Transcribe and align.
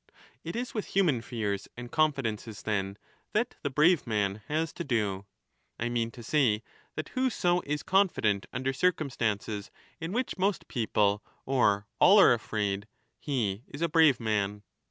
It 0.43 0.55
is 0.55 0.73
with 0.73 0.87
human 0.97 1.21
fears 1.21 1.67
and 1.77 1.91
confidences, 1.91 2.63
then, 2.63 2.97
that 3.33 3.53
the 3.61 3.69
brave 3.69 4.07
man 4.07 4.41
has 4.47 4.73
to 4.73 4.83
do; 4.83 5.27
I 5.77 5.89
mean 5.89 6.09
to 6.09 6.23
say 6.23 6.63
that 6.95 7.09
whoso 7.09 7.61
is 7.67 7.83
con 7.83 8.09
20 8.09 8.27
fident 8.39 8.45
under 8.51 8.73
circumstances 8.73 9.69
in 9.99 10.11
which 10.11 10.39
most 10.39 10.67
people 10.67 11.23
or 11.45 11.85
all 11.99 12.19
are 12.19 12.33
afraid, 12.33 12.87
he 13.19 13.63
is 13.67 13.83
a 13.83 13.89
brave 13.89 14.19
man. 14.19 14.63